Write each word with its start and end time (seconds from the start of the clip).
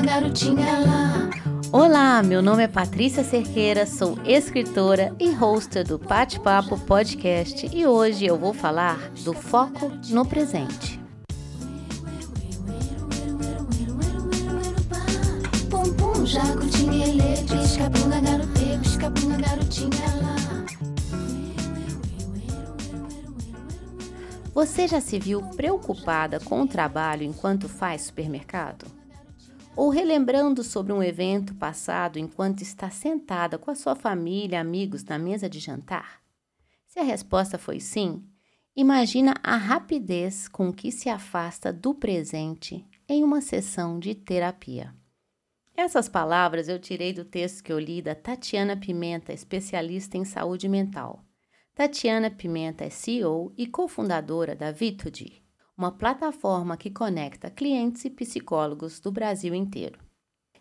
garotinha 0.00 0.78
lá. 0.78 1.30
Olá, 1.70 2.22
meu 2.22 2.40
nome 2.40 2.62
é 2.62 2.66
Patrícia 2.66 3.22
Cerqueira, 3.22 3.84
sou 3.84 4.18
escritora 4.24 5.14
e 5.20 5.28
hoster 5.28 5.86
do 5.86 5.98
Pate 5.98 6.40
Papo 6.40 6.80
Podcast 6.80 7.68
e 7.74 7.86
hoje 7.86 8.24
eu 8.24 8.38
vou 8.38 8.54
falar 8.54 9.10
do 9.22 9.34
foco 9.34 9.92
no 10.08 10.24
presente. 10.24 10.97
Você 24.58 24.88
já 24.88 25.00
se 25.00 25.20
viu 25.20 25.40
preocupada 25.50 26.40
com 26.40 26.62
o 26.62 26.66
trabalho 26.66 27.22
enquanto 27.22 27.68
faz 27.68 28.02
supermercado? 28.02 28.86
Ou 29.76 29.88
relembrando 29.88 30.64
sobre 30.64 30.92
um 30.92 31.00
evento 31.00 31.54
passado 31.54 32.18
enquanto 32.18 32.60
está 32.60 32.90
sentada 32.90 33.56
com 33.56 33.70
a 33.70 33.76
sua 33.76 33.94
família 33.94 34.60
amigos 34.60 35.04
na 35.04 35.16
mesa 35.16 35.48
de 35.48 35.60
jantar? 35.60 36.20
Se 36.88 36.98
a 36.98 37.04
resposta 37.04 37.56
foi 37.56 37.78
sim, 37.78 38.24
imagina 38.74 39.36
a 39.44 39.56
rapidez 39.56 40.48
com 40.48 40.72
que 40.72 40.90
se 40.90 41.08
afasta 41.08 41.72
do 41.72 41.94
presente 41.94 42.84
em 43.08 43.22
uma 43.22 43.40
sessão 43.40 43.96
de 43.96 44.12
terapia. 44.12 44.92
Essas 45.76 46.08
palavras 46.08 46.66
eu 46.66 46.80
tirei 46.80 47.12
do 47.12 47.24
texto 47.24 47.62
que 47.62 47.72
eu 47.72 47.78
li 47.78 48.02
da 48.02 48.16
Tatiana 48.16 48.76
Pimenta, 48.76 49.32
especialista 49.32 50.18
em 50.18 50.24
saúde 50.24 50.68
mental. 50.68 51.24
Tatiana 51.78 52.28
Pimenta 52.28 52.84
é 52.84 52.90
CEO 52.90 53.52
e 53.56 53.64
cofundadora 53.64 54.56
da 54.56 54.72
Vitudi, 54.72 55.44
uma 55.76 55.92
plataforma 55.92 56.76
que 56.76 56.90
conecta 56.90 57.48
clientes 57.52 58.04
e 58.04 58.10
psicólogos 58.10 58.98
do 58.98 59.12
Brasil 59.12 59.54
inteiro. 59.54 59.96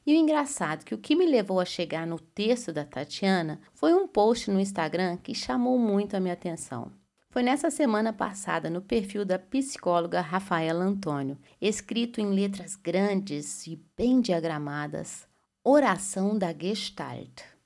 E 0.06 0.14
o 0.14 0.16
engraçado 0.16 0.82
é 0.82 0.86
que 0.86 0.94
o 0.94 0.98
que 1.00 1.16
me 1.16 1.26
levou 1.26 1.60
a 1.60 1.66
chegar 1.66 2.06
no 2.06 2.20
texto 2.20 2.72
da 2.72 2.86
Tatiana 2.86 3.60
foi 3.74 3.96
um 3.96 4.08
post 4.08 4.52
no 4.52 4.60
Instagram 4.60 5.18
que 5.18 5.34
chamou 5.34 5.80
muito 5.80 6.16
a 6.16 6.20
minha 6.20 6.36
atenção. 6.36 6.92
Foi 7.32 7.42
nessa 7.42 7.72
semana 7.72 8.14
passada 8.14 8.70
no 8.70 8.84
perfil 8.84 9.26
da 9.26 9.40
psicóloga 9.40 10.22
Rafaela 10.22 10.86
Antônio, 10.86 11.40
escrito 11.60 12.22
em 12.22 12.30
letras 12.30 12.76
grandes 12.76 13.66
e 13.66 13.84
bem 13.98 14.22
diagramadas: 14.22 15.28
Oração 15.64 16.38
da 16.38 16.54
Gestalt. 16.54 17.57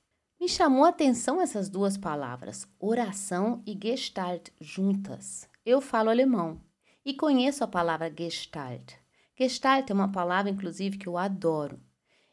Me 0.42 0.48
chamou 0.48 0.84
a 0.84 0.88
atenção 0.88 1.40
essas 1.40 1.68
duas 1.68 1.96
palavras, 1.96 2.66
oração 2.80 3.62
e 3.64 3.78
Gestalt, 3.80 4.48
juntas. 4.60 5.48
Eu 5.64 5.80
falo 5.80 6.10
alemão 6.10 6.60
e 7.04 7.14
conheço 7.14 7.62
a 7.62 7.68
palavra 7.68 8.12
Gestalt. 8.12 8.94
Gestalt 9.38 9.88
é 9.88 9.94
uma 9.94 10.10
palavra, 10.10 10.50
inclusive, 10.50 10.98
que 10.98 11.06
eu 11.06 11.16
adoro 11.16 11.78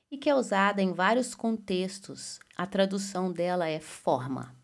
e 0.10 0.18
que 0.18 0.28
é 0.28 0.34
usada 0.34 0.82
em 0.82 0.92
vários 0.92 1.36
contextos. 1.36 2.40
A 2.58 2.66
tradução 2.66 3.32
dela 3.32 3.70
é 3.70 3.80
forma. 3.80 4.56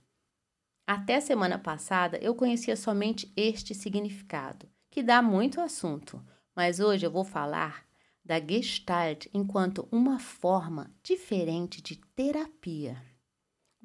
Até 0.88 1.19
semana 1.19 1.59
passada 1.59 2.17
eu 2.17 2.33
conhecia 2.33 2.75
somente 2.75 3.31
este 3.38 3.75
significado, 3.75 4.67
que 4.89 5.03
dá 5.03 5.21
muito 5.21 5.61
assunto, 5.61 6.19
mas 6.55 6.79
hoje 6.79 7.05
eu 7.05 7.11
vou 7.11 7.23
falar 7.23 7.85
da 8.23 8.39
Gestalt 8.39 9.27
enquanto 9.31 9.88
uma 9.91 10.17
forma 10.17 10.89
diferente 11.03 11.79
de 11.79 11.95
terapia. 12.16 13.13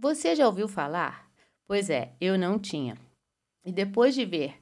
Você 0.03 0.35
já 0.35 0.47
ouviu 0.47 0.67
falar? 0.67 1.31
Pois 1.67 1.91
é, 1.91 2.15
eu 2.19 2.39
não 2.39 2.59
tinha. 2.59 2.97
E 3.63 3.71
depois 3.71 4.15
de 4.15 4.25
ver, 4.25 4.55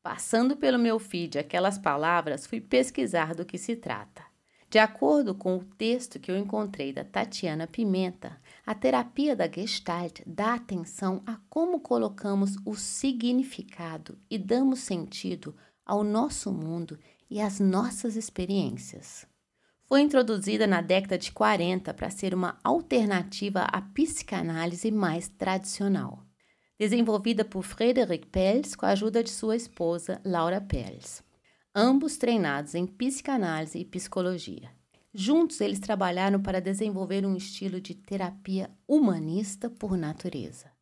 passando 0.00 0.56
pelo 0.56 0.78
meu 0.78 1.00
feed 1.00 1.36
aquelas 1.36 1.76
palavras, 1.76 2.46
fui 2.46 2.60
pesquisar 2.60 3.34
do 3.34 3.44
que 3.44 3.58
se 3.58 3.74
trata. 3.74 4.22
De 4.70 4.78
acordo 4.78 5.34
com 5.34 5.56
o 5.56 5.64
texto 5.64 6.20
que 6.20 6.30
eu 6.30 6.36
encontrei 6.38 6.92
da 6.92 7.02
Tatiana 7.02 7.66
Pimenta, 7.66 8.40
a 8.64 8.72
terapia 8.72 9.34
da 9.34 9.50
Gestalt 9.50 10.20
dá 10.24 10.54
atenção 10.54 11.24
a 11.26 11.40
como 11.50 11.80
colocamos 11.80 12.56
o 12.64 12.76
significado 12.76 14.16
e 14.30 14.38
damos 14.38 14.78
sentido 14.78 15.56
ao 15.84 16.04
nosso 16.04 16.52
mundo 16.52 16.96
e 17.28 17.40
às 17.40 17.58
nossas 17.58 18.14
experiências 18.14 19.26
foi 19.94 20.00
introduzida 20.00 20.66
na 20.66 20.80
década 20.80 21.16
de 21.16 21.30
40 21.30 21.94
para 21.94 22.10
ser 22.10 22.34
uma 22.34 22.58
alternativa 22.64 23.60
à 23.60 23.80
psicanálise 23.80 24.90
mais 24.90 25.28
tradicional. 25.28 26.26
Desenvolvida 26.76 27.44
por 27.44 27.62
Frederick 27.62 28.26
Pels 28.26 28.74
com 28.74 28.86
a 28.86 28.88
ajuda 28.88 29.22
de 29.22 29.30
sua 29.30 29.54
esposa 29.54 30.20
Laura 30.24 30.60
Pels, 30.60 31.22
ambos 31.72 32.16
treinados 32.16 32.74
em 32.74 32.88
psicanálise 32.88 33.78
e 33.78 33.84
psicologia. 33.84 34.68
Juntos, 35.14 35.60
eles 35.60 35.78
trabalharam 35.78 36.42
para 36.42 36.60
desenvolver 36.60 37.24
um 37.24 37.36
estilo 37.36 37.80
de 37.80 37.94
terapia 37.94 38.68
humanista 38.88 39.70
por 39.70 39.96
natureza. 39.96 40.72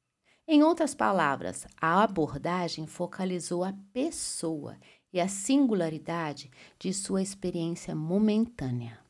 Em 0.49 0.62
outras 0.62 0.94
palavras, 0.94 1.67
a 1.79 2.03
abordagem 2.03 2.87
focalizou 2.87 3.62
a 3.62 3.75
pessoa 3.93 4.79
e 5.12 5.21
a 5.21 5.29
singularidade 5.29 6.50
de 6.79 6.94
sua 6.94 7.21
experiência 7.21 7.94
momentânea. 7.94 9.02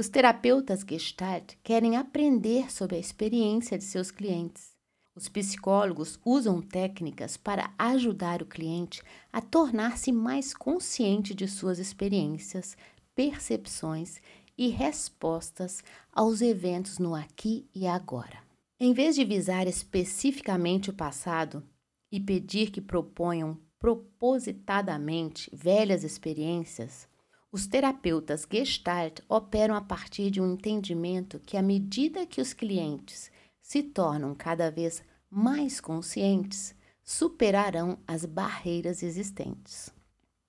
Os 0.00 0.08
terapeutas 0.08 0.80
Gestalt 0.80 1.56
querem 1.62 1.98
aprender 1.98 2.72
sobre 2.72 2.96
a 2.96 2.98
experiência 2.98 3.76
de 3.76 3.84
seus 3.84 4.10
clientes. 4.10 4.70
Os 5.14 5.28
psicólogos 5.28 6.18
usam 6.24 6.62
técnicas 6.62 7.36
para 7.36 7.70
ajudar 7.78 8.40
o 8.40 8.46
cliente 8.46 9.02
a 9.30 9.42
tornar-se 9.42 10.10
mais 10.10 10.54
consciente 10.54 11.34
de 11.34 11.46
suas 11.46 11.78
experiências, 11.78 12.78
percepções 13.14 14.22
e 14.56 14.68
respostas 14.68 15.84
aos 16.10 16.40
eventos 16.40 16.98
no 16.98 17.14
aqui 17.14 17.68
e 17.74 17.86
agora. 17.86 18.38
Em 18.80 18.94
vez 18.94 19.14
de 19.14 19.22
visar 19.22 19.66
especificamente 19.66 20.88
o 20.88 20.94
passado 20.94 21.62
e 22.10 22.18
pedir 22.18 22.70
que 22.70 22.80
proponham 22.80 23.54
propositadamente 23.78 25.50
velhas 25.54 26.04
experiências, 26.04 27.06
os 27.52 27.66
terapeutas 27.66 28.46
Gestalt 28.50 29.20
operam 29.28 29.74
a 29.74 29.80
partir 29.80 30.30
de 30.30 30.40
um 30.40 30.52
entendimento 30.52 31.40
que, 31.40 31.56
à 31.56 31.62
medida 31.62 32.26
que 32.26 32.40
os 32.40 32.52
clientes 32.52 33.30
se 33.60 33.82
tornam 33.82 34.34
cada 34.34 34.70
vez 34.70 35.02
mais 35.28 35.80
conscientes, 35.80 36.74
superarão 37.02 37.98
as 38.06 38.24
barreiras 38.24 39.02
existentes. 39.02 39.92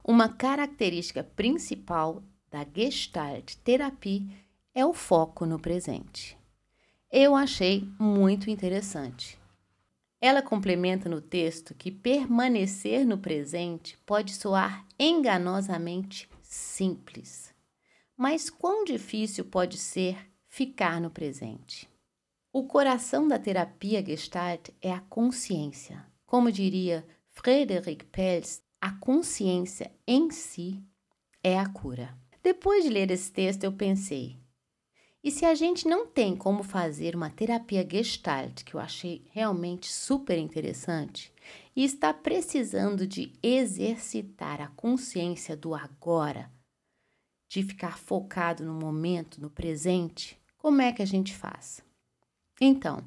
Uma 0.04 0.30
característica 0.30 1.24
principal 1.24 2.24
da 2.50 2.66
Gestalt 2.76 3.56
terapia 3.64 4.28
é 4.74 4.86
o 4.86 4.94
foco 4.94 5.46
no 5.46 5.60
presente. 5.60 6.38
Eu 7.12 7.36
achei 7.36 7.88
muito 8.00 8.50
interessante. 8.50 9.40
Ela 10.20 10.42
complementa 10.42 11.10
no 11.10 11.20
texto 11.20 11.74
que 11.74 11.92
permanecer 11.92 13.06
no 13.06 13.18
presente 13.18 13.98
pode 14.06 14.34
soar 14.34 14.86
enganosamente 15.00 16.30
simples. 16.52 17.54
Mas 18.18 18.50
quão 18.50 18.84
difícil 18.84 19.46
pode 19.46 19.78
ser 19.78 20.30
ficar 20.48 21.00
no 21.00 21.10
presente? 21.10 21.90
O 22.52 22.66
coração 22.66 23.26
da 23.26 23.40
terapia 23.40 24.06
Gestalt 24.06 24.70
é 24.82 24.92
a 24.92 25.00
consciência. 25.00 26.06
Como 26.26 26.52
diria 26.52 27.08
Frederick 27.30 28.04
Pels, 28.06 28.62
a 28.82 28.92
consciência 28.92 29.92
em 30.06 30.30
si 30.30 30.84
é 31.42 31.58
a 31.58 31.70
cura. 31.70 32.18
Depois 32.44 32.84
de 32.84 32.90
ler 32.90 33.10
esse 33.12 33.32
texto, 33.32 33.64
eu 33.64 33.72
pensei: 33.72 34.38
e 35.24 35.32
se 35.32 35.46
a 35.46 35.56
gente 35.56 35.88
não 35.88 36.06
tem 36.06 36.36
como 36.36 36.64
fazer 36.64 37.16
uma 37.16 37.30
terapia 37.30 37.88
Gestalt, 37.90 38.64
que 38.64 38.74
eu 38.74 38.80
achei 38.80 39.26
realmente 39.32 39.88
super 39.88 40.38
interessante, 40.38 41.31
e 41.76 41.84
está 41.84 42.14
precisando 42.14 43.08
de 43.08 43.34
exercitar 43.42 44.62
a 44.62 44.68
consciência 44.68 45.56
do 45.56 45.74
agora, 45.74 46.52
de 47.48 47.64
ficar 47.64 47.98
focado 47.98 48.64
no 48.64 48.74
momento, 48.74 49.42
no 49.42 49.50
presente, 49.50 50.40
como 50.58 50.82
é 50.82 50.92
que 50.92 51.02
a 51.02 51.06
gente 51.06 51.34
faz? 51.34 51.84
Então, 52.60 53.04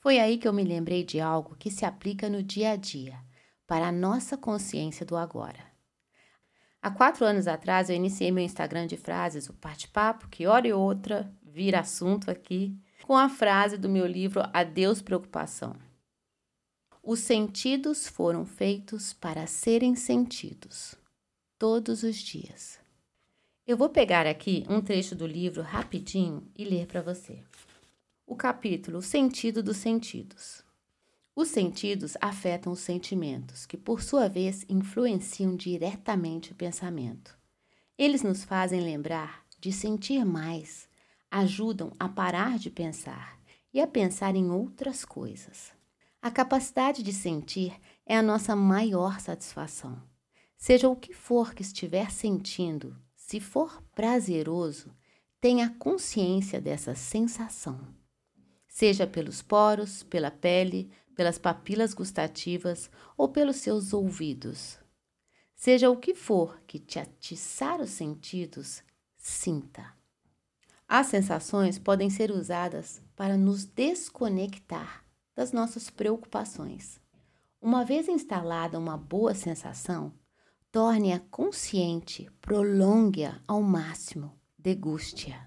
foi 0.00 0.18
aí 0.18 0.38
que 0.38 0.46
eu 0.46 0.52
me 0.52 0.64
lembrei 0.64 1.04
de 1.04 1.20
algo 1.20 1.56
que 1.56 1.70
se 1.70 1.84
aplica 1.84 2.28
no 2.28 2.42
dia 2.42 2.70
a 2.70 2.76
dia, 2.76 3.18
para 3.66 3.88
a 3.88 3.92
nossa 3.92 4.36
consciência 4.36 5.04
do 5.04 5.16
agora. 5.16 5.64
Há 6.80 6.90
quatro 6.90 7.24
anos 7.24 7.48
atrás, 7.48 7.90
eu 7.90 7.96
iniciei 7.96 8.30
meu 8.30 8.44
Instagram 8.44 8.86
de 8.86 8.96
frases, 8.96 9.48
o 9.48 9.52
Bate-Papo, 9.52 10.28
que 10.28 10.46
hora 10.46 10.68
e 10.68 10.72
outra 10.72 11.28
vira 11.42 11.80
assunto 11.80 12.30
aqui, 12.30 12.78
com 13.02 13.16
a 13.16 13.28
frase 13.28 13.76
do 13.76 13.88
meu 13.88 14.06
livro 14.06 14.42
Adeus 14.52 15.02
Preocupação. 15.02 15.76
Os 17.08 17.20
sentidos 17.20 18.08
foram 18.08 18.44
feitos 18.44 19.12
para 19.12 19.46
serem 19.46 19.94
sentidos, 19.94 20.96
todos 21.56 22.02
os 22.02 22.16
dias. 22.16 22.80
Eu 23.64 23.76
vou 23.76 23.88
pegar 23.88 24.26
aqui 24.26 24.64
um 24.68 24.80
trecho 24.80 25.14
do 25.14 25.24
livro 25.24 25.62
rapidinho 25.62 26.50
e 26.58 26.64
ler 26.64 26.88
para 26.88 27.00
você. 27.00 27.44
O 28.26 28.34
capítulo 28.34 29.00
Sentido 29.00 29.62
dos 29.62 29.76
Sentidos. 29.76 30.64
Os 31.32 31.46
sentidos 31.46 32.16
afetam 32.20 32.72
os 32.72 32.80
sentimentos, 32.80 33.66
que 33.66 33.76
por 33.76 34.02
sua 34.02 34.28
vez 34.28 34.66
influenciam 34.68 35.54
diretamente 35.54 36.50
o 36.50 36.56
pensamento. 36.56 37.38
Eles 37.96 38.24
nos 38.24 38.42
fazem 38.42 38.80
lembrar 38.80 39.46
de 39.60 39.70
sentir 39.70 40.24
mais, 40.24 40.88
ajudam 41.30 41.92
a 42.00 42.08
parar 42.08 42.58
de 42.58 42.68
pensar 42.68 43.38
e 43.72 43.80
a 43.80 43.86
pensar 43.86 44.34
em 44.34 44.50
outras 44.50 45.04
coisas. 45.04 45.75
A 46.26 46.30
capacidade 46.32 47.04
de 47.04 47.12
sentir 47.12 47.80
é 48.04 48.16
a 48.16 48.20
nossa 48.20 48.56
maior 48.56 49.20
satisfação. 49.20 50.02
Seja 50.56 50.88
o 50.88 50.96
que 50.96 51.14
for 51.14 51.54
que 51.54 51.62
estiver 51.62 52.10
sentindo, 52.10 52.96
se 53.14 53.38
for 53.38 53.80
prazeroso, 53.94 54.92
tenha 55.40 55.70
consciência 55.78 56.60
dessa 56.60 56.96
sensação. 56.96 57.80
Seja 58.66 59.06
pelos 59.06 59.40
poros, 59.40 60.02
pela 60.02 60.32
pele, 60.32 60.90
pelas 61.14 61.38
papilas 61.38 61.94
gustativas 61.94 62.90
ou 63.16 63.28
pelos 63.28 63.58
seus 63.58 63.92
ouvidos. 63.92 64.80
Seja 65.54 65.88
o 65.88 65.96
que 65.96 66.12
for 66.12 66.60
que 66.66 66.80
te 66.80 66.98
atiçar 66.98 67.80
os 67.80 67.90
sentidos, 67.90 68.82
sinta. 69.16 69.94
As 70.88 71.06
sensações 71.06 71.78
podem 71.78 72.10
ser 72.10 72.32
usadas 72.32 73.00
para 73.14 73.36
nos 73.36 73.64
desconectar 73.64 75.05
das 75.36 75.52
nossas 75.52 75.90
preocupações. 75.90 76.98
Uma 77.60 77.84
vez 77.84 78.08
instalada 78.08 78.78
uma 78.78 78.96
boa 78.96 79.34
sensação, 79.34 80.12
torne-a 80.72 81.20
consciente, 81.20 82.30
prolongue-a 82.40 83.40
ao 83.46 83.62
máximo, 83.62 84.32
deguste-a. 84.58 85.44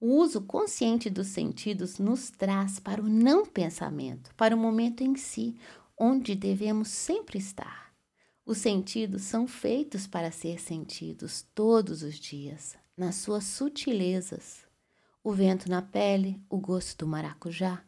O 0.00 0.16
uso 0.16 0.40
consciente 0.40 1.08
dos 1.08 1.28
sentidos 1.28 1.98
nos 1.98 2.30
traz 2.30 2.80
para 2.80 3.02
o 3.02 3.08
não 3.08 3.46
pensamento, 3.46 4.34
para 4.34 4.56
o 4.56 4.58
momento 4.58 5.02
em 5.02 5.14
si, 5.14 5.56
onde 5.96 6.34
devemos 6.34 6.88
sempre 6.88 7.38
estar. 7.38 7.94
Os 8.44 8.58
sentidos 8.58 9.22
são 9.22 9.46
feitos 9.46 10.06
para 10.06 10.32
ser 10.32 10.58
sentidos 10.58 11.46
todos 11.54 12.02
os 12.02 12.16
dias, 12.16 12.76
nas 12.96 13.16
suas 13.16 13.44
sutilezas. 13.44 14.64
O 15.22 15.32
vento 15.32 15.68
na 15.68 15.82
pele, 15.82 16.42
o 16.48 16.58
gosto 16.58 17.04
do 17.04 17.06
maracujá, 17.06 17.84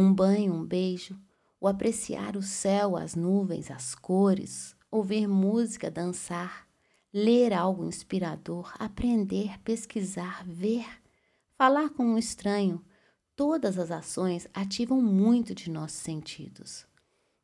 um 0.00 0.14
banho, 0.14 0.54
um 0.54 0.64
beijo, 0.64 1.20
o 1.60 1.66
apreciar 1.66 2.36
o 2.36 2.42
céu, 2.42 2.96
as 2.96 3.16
nuvens, 3.16 3.68
as 3.68 3.96
cores, 3.96 4.76
ouvir 4.92 5.26
música, 5.26 5.90
dançar, 5.90 6.68
ler 7.12 7.52
algo 7.52 7.84
inspirador, 7.84 8.72
aprender, 8.78 9.58
pesquisar, 9.64 10.44
ver, 10.46 10.86
falar 11.56 11.90
com 11.90 12.04
um 12.04 12.16
estranho. 12.16 12.80
Todas 13.34 13.76
as 13.76 13.90
ações 13.90 14.46
ativam 14.54 15.02
muito 15.02 15.52
de 15.52 15.68
nossos 15.68 15.98
sentidos. 15.98 16.86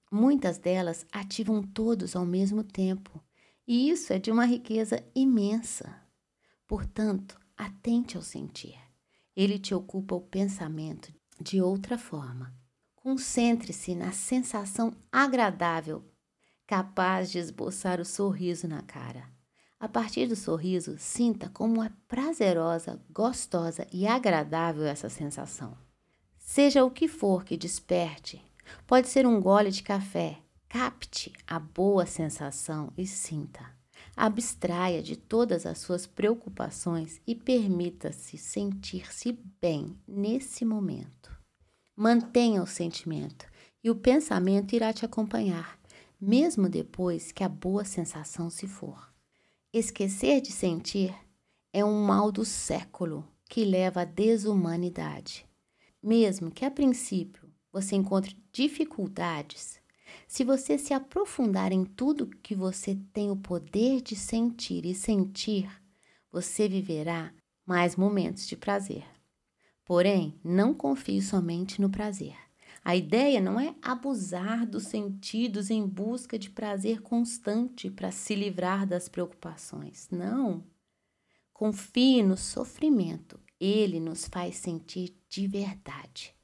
Muitas 0.09 0.56
delas 0.56 1.05
ativam 1.11 1.61
todos 1.61 2.15
ao 2.15 2.25
mesmo 2.25 2.62
tempo, 2.62 3.21
e 3.67 3.91
isso 3.91 4.12
é 4.12 4.19
de 4.21 4.31
uma 4.31 4.47
riqueza 4.47 5.05
imensa. 5.12 5.93
Portanto, 6.69 7.37
atente 7.56 8.17
ao 8.17 8.23
sentir. 8.23 8.79
Ele 9.35 9.59
te 9.59 9.75
ocupa 9.75 10.15
o 10.15 10.21
pensamento 10.21 11.12
de 11.40 11.60
outra 11.60 11.98
forma. 11.98 12.54
Concentre-se 12.96 13.94
na 13.94 14.12
sensação 14.12 14.94
agradável, 15.12 16.02
capaz 16.66 17.31
de 17.31 17.38
esboçar 17.38 18.00
o 18.00 18.04
sorriso 18.04 18.66
na 18.66 18.82
cara. 18.82 19.28
A 19.78 19.88
partir 19.88 20.26
do 20.26 20.34
sorriso, 20.34 20.96
sinta 20.98 21.50
como 21.50 21.82
é 21.82 21.90
prazerosa, 22.08 22.98
gostosa 23.10 23.86
e 23.92 24.06
agradável 24.06 24.86
essa 24.86 25.10
sensação. 25.10 25.76
Seja 26.38 26.84
o 26.84 26.90
que 26.90 27.06
for 27.06 27.44
que 27.44 27.56
desperte, 27.56 28.42
pode 28.86 29.08
ser 29.08 29.26
um 29.26 29.40
gole 29.40 29.70
de 29.70 29.82
café, 29.82 30.38
capte 30.69 31.32
a 31.46 31.58
boa 31.58 32.06
sensação 32.06 32.92
e 32.96 33.06
sinta. 33.06 33.64
Abstraia 34.16 35.02
de 35.02 35.16
todas 35.16 35.66
as 35.66 35.78
suas 35.78 36.06
preocupações 36.06 37.20
e 37.26 37.34
permita-se 37.34 38.38
sentir-se 38.38 39.32
bem 39.60 39.98
nesse 40.06 40.64
momento. 40.64 41.24
Mantenha 41.96 42.61
o 42.61 42.67
sentimento 42.67 43.46
e 43.82 43.88
o 43.88 43.94
pensamento 43.94 44.75
irá 44.75 44.93
te 44.93 45.05
acompanhar, 45.05 45.79
mesmo 46.20 46.69
depois 46.69 47.31
que 47.31 47.44
a 47.44 47.49
boa 47.49 47.85
sensação 47.85 48.50
se 48.50 48.67
for. 48.67 49.12
Esquecer 49.73 50.41
de 50.41 50.50
sentir 50.50 51.14
é 51.73 51.85
um 51.85 52.05
mal 52.05 52.32
do 52.32 52.44
século 52.44 53.25
que 53.49 53.64
leva 53.64 54.00
à 54.00 54.05
desumanidade. 54.05 55.46
Mesmo 56.02 56.50
que 56.50 56.64
a 56.64 56.70
princípio 56.70 57.49
você 57.73 57.94
encontre 57.94 58.37
dificuldades, 58.52 59.81
se 60.26 60.43
você 60.43 60.76
se 60.76 60.93
aprofundar 60.93 61.70
em 61.70 61.85
tudo 61.85 62.26
que 62.43 62.55
você 62.55 62.99
tem 63.12 63.31
o 63.31 63.37
poder 63.37 64.00
de 64.00 64.17
sentir 64.17 64.85
e 64.85 64.94
sentir, 64.94 65.70
você 66.32 66.69
viverá 66.69 67.32
mais 67.64 67.94
momentos 67.94 68.46
de 68.46 68.56
prazer. 68.56 69.05
Porém, 69.84 70.38
não 70.42 70.72
confie 70.72 71.20
somente 71.20 71.81
no 71.81 71.90
prazer. 71.90 72.36
A 72.84 72.94
ideia 72.94 73.40
não 73.40 73.58
é 73.58 73.75
abusar 73.81 74.66
dos 74.66 74.84
sentidos 74.84 75.70
em 75.70 75.86
busca 75.86 76.38
de 76.38 76.50
prazer 76.50 77.00
constante 77.00 77.90
para 77.90 78.10
se 78.10 78.34
livrar 78.34 78.86
das 78.86 79.08
preocupações. 79.08 80.08
Não. 80.10 80.62
Confie 81.52 82.22
no 82.22 82.36
sofrimento. 82.36 83.40
Ele 83.58 83.98
nos 83.98 84.26
faz 84.26 84.56
sentir 84.56 85.16
de 85.31 85.46
verdade, 85.46 86.34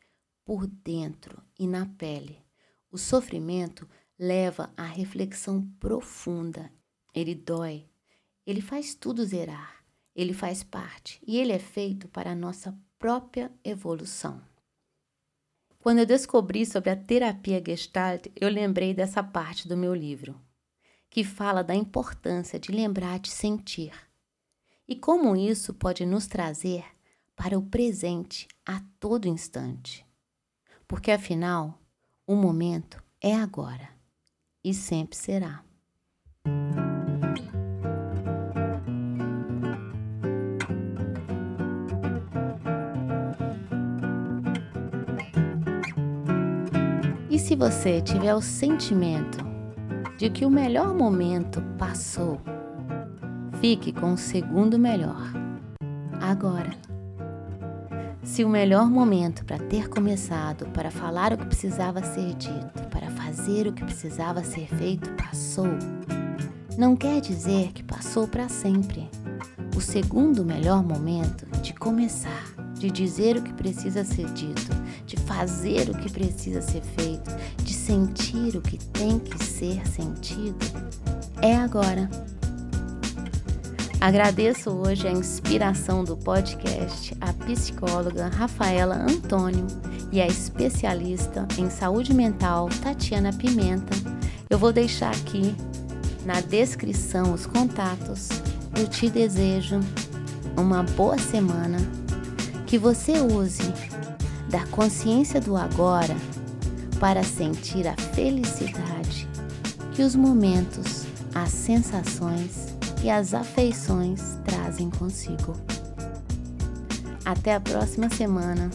por 0.45 0.67
dentro 0.67 1.43
e 1.59 1.67
na 1.67 1.85
pele. 1.85 2.39
O 2.91 2.97
sofrimento 2.97 3.87
leva 4.19 4.73
à 4.77 4.85
reflexão 4.85 5.63
profunda. 5.79 6.73
Ele 7.15 7.35
dói. 7.35 7.87
Ele 8.47 8.63
faz 8.63 8.95
tudo 8.95 9.25
zerar. 9.25 9.85
Ele 10.15 10.33
faz 10.33 10.63
parte 10.63 11.21
e 11.27 11.39
ele 11.39 11.53
é 11.53 11.59
feito 11.59 12.09
para 12.09 12.33
a 12.33 12.35
nossa 12.35 12.79
própria 13.01 13.51
evolução. 13.65 14.43
Quando 15.79 16.01
eu 16.01 16.07
descobri 16.07 16.67
sobre 16.67 16.91
a 16.91 16.97
terapia 16.97 17.63
Gestalt, 17.67 18.27
eu 18.37 18.51
lembrei 18.51 18.93
dessa 18.93 19.23
parte 19.23 19.67
do 19.67 19.75
meu 19.75 19.95
livro, 19.95 20.39
que 21.09 21.25
fala 21.25 21.65
da 21.65 21.75
importância 21.75 22.61
de 22.61 22.71
lembrar 22.71 23.19
de 23.19 23.31
sentir 23.31 23.93
e 24.87 24.95
como 24.95 25.35
isso 25.35 25.73
pode 25.73 26.05
nos 26.05 26.27
trazer 26.27 26.85
para 27.35 27.59
o 27.59 27.63
presente 27.63 28.47
a 28.67 28.83
todo 29.01 29.27
instante. 29.29 30.05
Porque 30.87 31.11
afinal, 31.11 31.81
o 32.27 32.37
momento 32.37 33.03
é 33.19 33.35
agora 33.35 33.89
e 34.63 34.75
sempre 34.75 35.17
será. 35.17 35.65
Se 47.41 47.57
você 47.57 48.01
tiver 48.01 48.35
o 48.35 48.43
sentimento 48.43 49.39
de 50.17 50.29
que 50.29 50.45
o 50.45 50.51
melhor 50.51 50.95
momento 50.95 51.63
passou, 51.79 52.39
fique 53.61 53.93
com 53.93 54.13
o 54.13 54.19
segundo 54.19 54.79
melhor. 54.79 55.33
Agora. 56.21 56.71
Se 58.23 58.45
o 58.45 58.49
melhor 58.49 58.89
momento 58.89 59.45
para 59.45 59.59
ter 59.59 59.89
começado, 59.89 60.67
para 60.67 60.91
falar 60.91 61.33
o 61.33 61.39
que 61.39 61.47
precisava 61.47 62.03
ser 62.03 62.35
dito, 62.35 62.87
para 62.91 63.11
fazer 63.11 63.67
o 63.67 63.73
que 63.73 63.83
precisava 63.83 64.45
ser 64.45 64.69
feito 64.69 65.11
passou, 65.13 65.67
não 66.77 66.95
quer 66.95 67.21
dizer 67.21 67.73
que 67.73 67.83
passou 67.83 68.29
para 68.29 68.49
sempre. 68.49 69.09
O 69.75 69.81
segundo 69.81 70.45
melhor 70.45 70.85
momento 70.85 71.47
de 71.63 71.73
começar, 71.73 72.45
de 72.81 72.91
dizer 72.91 73.37
o 73.37 73.43
que 73.43 73.53
precisa 73.53 74.03
ser 74.05 74.25
dito, 74.33 74.71
de 75.05 75.15
fazer 75.19 75.91
o 75.91 75.95
que 75.95 76.11
precisa 76.11 76.63
ser 76.63 76.81
feito, 76.81 77.31
de 77.63 77.75
sentir 77.75 78.57
o 78.57 78.63
que 78.63 78.79
tem 78.79 79.19
que 79.19 79.45
ser 79.45 79.87
sentido, 79.87 80.57
é 81.43 81.55
agora. 81.55 82.09
Agradeço 84.01 84.71
hoje 84.71 85.07
a 85.07 85.13
inspiração 85.13 86.03
do 86.03 86.17
podcast, 86.17 87.15
a 87.21 87.35
psicóloga 87.35 88.29
Rafaela 88.29 88.95
Antônio 88.95 89.67
e 90.11 90.23
a 90.23 90.27
especialista 90.27 91.47
em 91.59 91.69
saúde 91.69 92.15
mental 92.15 92.71
Tatiana 92.83 93.31
Pimenta. 93.31 93.95
Eu 94.49 94.59
vou 94.59 94.73
deixar 94.73 95.11
aqui 95.11 95.55
na 96.25 96.41
descrição 96.41 97.35
os 97.35 97.45
contatos. 97.45 98.31
Eu 98.75 98.89
te 98.89 99.11
desejo 99.11 99.81
uma 100.57 100.83
boa 100.83 101.19
semana, 101.19 101.79
que 102.71 102.79
você 102.79 103.21
use 103.21 103.75
da 104.49 104.65
consciência 104.69 105.41
do 105.41 105.57
agora 105.57 106.15
para 107.01 107.21
sentir 107.25 107.89
a 107.89 107.97
felicidade 107.97 109.29
que 109.93 110.05
os 110.05 110.15
momentos, 110.15 111.05
as 111.35 111.51
sensações 111.51 112.69
e 113.03 113.11
as 113.11 113.35
afeições 113.35 114.39
trazem 114.45 114.89
consigo. 114.89 115.57
Até 117.25 117.57
a 117.57 117.61
próxima 117.61 118.09
semana. 118.09 118.71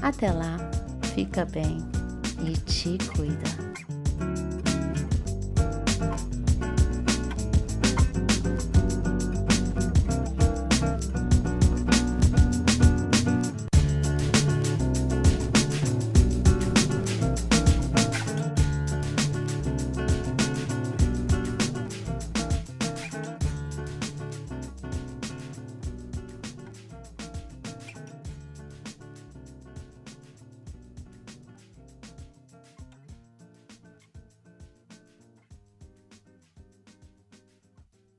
Até 0.00 0.32
lá, 0.32 0.56
fica 1.14 1.44
bem 1.44 1.76
e 2.42 2.52
te 2.52 2.96
cuida. 3.14 3.99